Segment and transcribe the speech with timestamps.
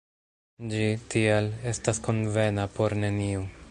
[0.71, 3.51] Ĝi, tial, estas konvena por neniu.